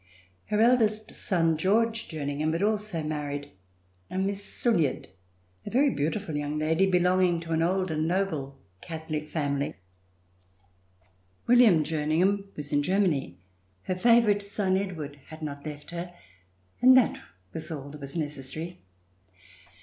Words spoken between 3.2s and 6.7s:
married a Miss Sulyard, a very beautiful young